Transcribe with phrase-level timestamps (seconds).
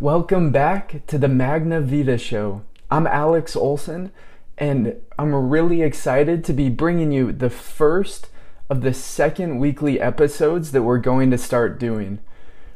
[0.00, 2.62] Welcome back to the Magna Vita Show.
[2.88, 4.12] I'm Alex Olson,
[4.56, 8.28] and I'm really excited to be bringing you the first
[8.70, 12.20] of the second weekly episodes that we're going to start doing.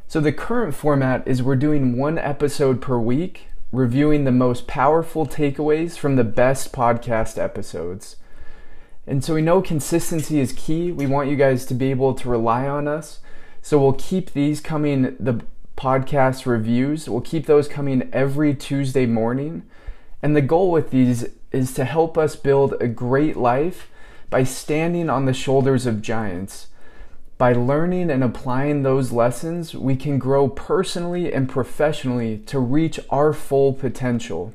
[0.09, 5.25] So, the current format is we're doing one episode per week, reviewing the most powerful
[5.25, 8.17] takeaways from the best podcast episodes.
[9.07, 10.91] And so, we know consistency is key.
[10.91, 13.21] We want you guys to be able to rely on us.
[13.63, 15.45] So, we'll keep these coming the
[15.77, 17.09] podcast reviews.
[17.09, 19.63] We'll keep those coming every Tuesday morning.
[20.23, 23.91] And the goal with these is to help us build a great life
[24.31, 26.69] by standing on the shoulders of giants.
[27.39, 33.33] By learning and applying those lessons, we can grow personally and professionally to reach our
[33.33, 34.55] full potential.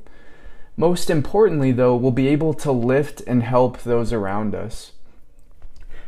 [0.78, 4.94] Most importantly, though, we'll be able to lift and help those around us.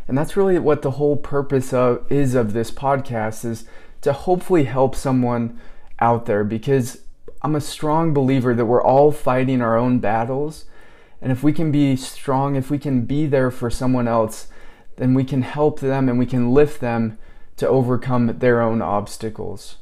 [0.07, 3.66] And that's really what the whole purpose of is of this podcast is
[4.02, 5.59] to hopefully help someone
[5.99, 7.02] out there because
[7.41, 10.66] I'm a strong believer that we're all fighting our own battles.
[11.22, 14.47] And if we can be strong, if we can be there for someone else,
[14.97, 17.17] then we can help them and we can lift them
[17.58, 19.78] to overcome their own obstacles.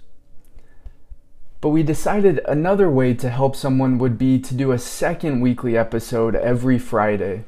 [1.60, 5.76] But we decided another way to help someone would be to do a second weekly
[5.76, 7.46] episode every Friday.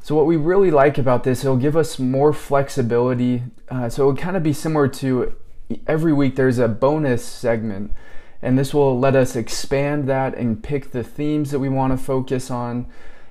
[0.00, 3.42] So, what we really like about this, it'll give us more flexibility.
[3.68, 5.34] Uh, so, it would kind of be similar to
[5.86, 7.92] every week there's a bonus segment,
[8.40, 12.02] and this will let us expand that and pick the themes that we want to
[12.02, 12.86] focus on.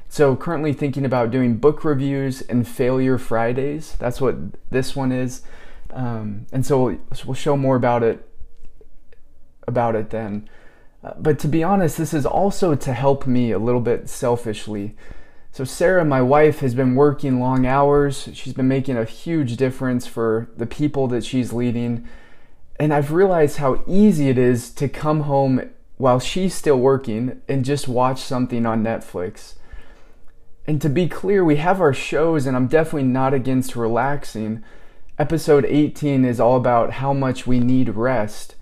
[0.10, 3.96] So, currently thinking about doing book reviews and Failure Fridays.
[4.00, 4.36] That's what
[4.70, 5.42] this one is.
[5.92, 8.28] Um, and so we'll, show more about it
[9.68, 10.50] about it then.
[11.04, 14.96] Uh, but to be honest, this is also to help me a little bit selfishly.
[15.52, 18.30] So, Sarah, my wife, has been working long hours.
[18.34, 22.08] She's been making a huge difference for the people that she's leading.
[22.80, 27.66] And I've realized how easy it is to come home while she's still working and
[27.66, 29.56] just watch something on Netflix.
[30.68, 34.64] And to be clear, we have our shows, and I'm definitely not against relaxing.
[35.18, 38.56] Episode 18 is all about how much we need rest.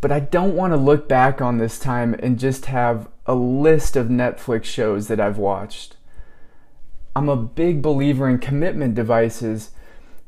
[0.00, 3.96] But I don't want to look back on this time and just have a list
[3.96, 5.96] of Netflix shows that I've watched.
[7.16, 9.70] I'm a big believer in commitment devices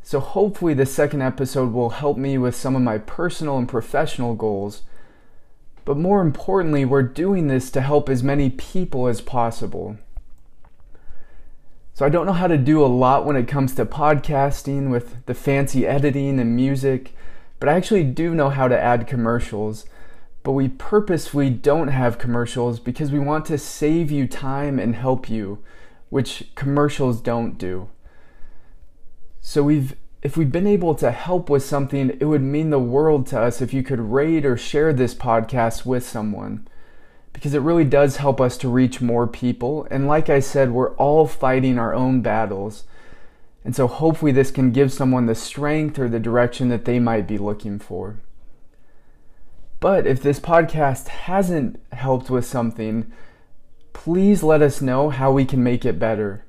[0.09, 4.35] so, hopefully, this second episode will help me with some of my personal and professional
[4.35, 4.81] goals.
[5.85, 9.99] But more importantly, we're doing this to help as many people as possible.
[11.93, 15.27] So, I don't know how to do a lot when it comes to podcasting with
[15.27, 17.15] the fancy editing and music,
[17.61, 19.85] but I actually do know how to add commercials.
[20.43, 25.29] But we purposefully don't have commercials because we want to save you time and help
[25.29, 25.63] you,
[26.09, 27.91] which commercials don't do.
[29.41, 33.27] So we've if we've been able to help with something, it would mean the world
[33.29, 36.67] to us if you could rate or share this podcast with someone.
[37.33, 39.87] Because it really does help us to reach more people.
[39.93, 42.83] And like I said, we're all fighting our own battles.
[43.65, 47.29] And so hopefully this can give someone the strength or the direction that they might
[47.29, 48.19] be looking for.
[49.79, 53.13] But if this podcast hasn't helped with something,
[53.93, 56.45] please let us know how we can make it better.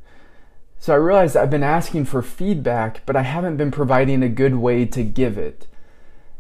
[0.82, 4.56] So I realized I've been asking for feedback, but I haven't been providing a good
[4.56, 5.68] way to give it.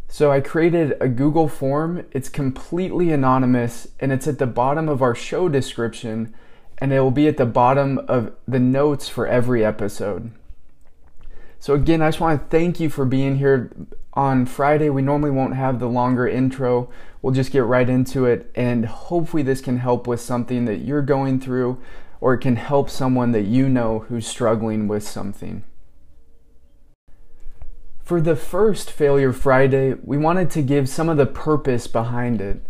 [0.07, 2.05] So I created a Google form.
[2.11, 6.33] It's completely anonymous and it's at the bottom of our show description
[6.77, 10.31] and it will be at the bottom of the notes for every episode.
[11.59, 13.69] So again, I just want to thank you for being here
[14.13, 14.89] on Friday.
[14.89, 16.89] We normally won't have the longer intro.
[17.21, 21.01] We'll just get right into it and hopefully this can help with something that you're
[21.01, 21.77] going through
[22.21, 25.63] or it can help someone that you know who's struggling with something.
[28.03, 32.65] For the first Failure Friday, we wanted to give some of the purpose behind it.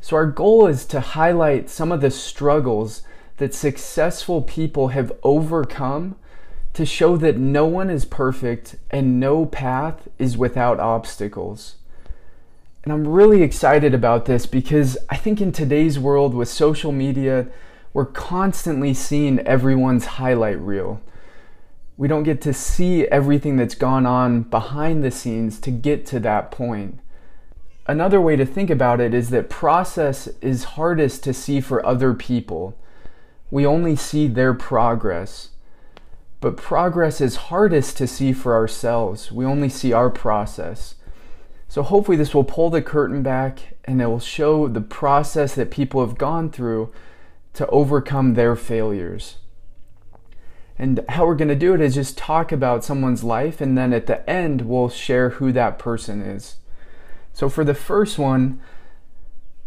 [0.00, 3.02] So, our goal is to highlight some of the struggles
[3.36, 6.16] that successful people have overcome
[6.74, 11.76] to show that no one is perfect and no path is without obstacles.
[12.82, 17.46] And I'm really excited about this because I think in today's world with social media,
[17.94, 21.00] we're constantly seeing everyone's highlight reel.
[21.96, 26.18] We don't get to see everything that's gone on behind the scenes to get to
[26.20, 26.98] that point.
[27.86, 32.14] Another way to think about it is that process is hardest to see for other
[32.14, 32.76] people.
[33.50, 35.50] We only see their progress.
[36.40, 39.30] But progress is hardest to see for ourselves.
[39.30, 40.96] We only see our process.
[41.68, 45.70] So hopefully, this will pull the curtain back and it will show the process that
[45.70, 46.92] people have gone through
[47.54, 49.36] to overcome their failures.
[50.78, 53.92] And how we're going to do it is just talk about someone's life, and then
[53.92, 56.56] at the end, we'll share who that person is.
[57.32, 58.60] So, for the first one,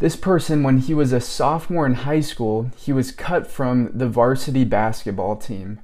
[0.00, 4.06] This person, when he was a sophomore in high school, he was cut from the
[4.08, 5.80] varsity basketball team.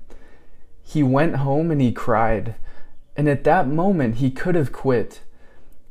[0.85, 2.55] He went home and he cried.
[3.17, 5.21] And at that moment, he could have quit.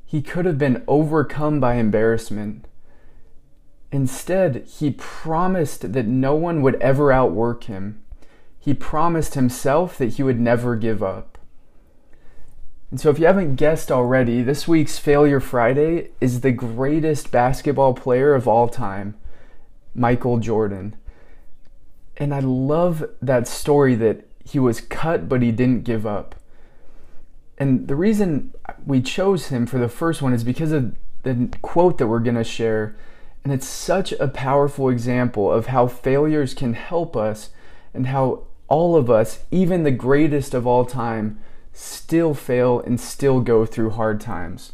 [0.05, 2.65] He could have been overcome by embarrassment.
[3.93, 8.01] Instead, he promised that no one would ever outwork him.
[8.59, 11.37] He promised himself that he would never give up.
[12.89, 17.93] And so, if you haven't guessed already, this week's Failure Friday is the greatest basketball
[17.93, 19.13] player of all time,
[19.93, 20.95] Michael Jordan.
[22.17, 26.33] And I love that story that he was cut, but he didn't give up.
[27.59, 28.55] And the reason
[28.87, 32.35] we chose him for the first one is because of the quote that we're going
[32.37, 32.95] to share.
[33.43, 37.49] And it's such a powerful example of how failures can help us
[37.93, 41.39] and how all of us, even the greatest of all time,
[41.73, 44.73] still fail and still go through hard times.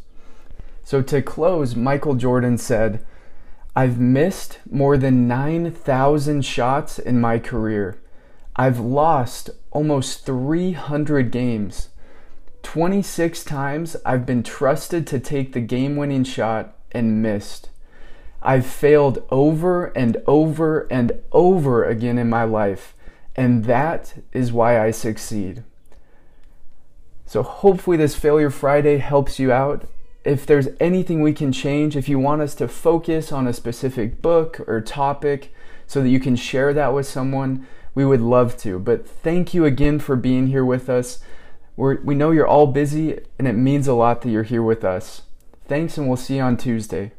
[0.83, 3.05] So to close, Michael Jordan said,
[3.75, 7.99] I've missed more than 9,000 shots in my career.
[8.55, 11.89] I've lost almost 300 games.
[12.63, 17.68] 26 times I've been trusted to take the game winning shot and missed.
[18.41, 22.95] I've failed over and over and over again in my life,
[23.35, 25.63] and that is why I succeed.
[27.25, 29.87] So hopefully this Failure Friday helps you out.
[30.23, 34.21] If there's anything we can change, if you want us to focus on a specific
[34.21, 35.53] book or topic
[35.85, 38.79] so that you can share that with someone, we would love to.
[38.79, 41.19] But thank you again for being here with us.
[41.75, 44.83] We're, we know you're all busy, and it means a lot that you're here with
[44.83, 45.23] us.
[45.67, 47.11] Thanks, and we'll see you on Tuesday.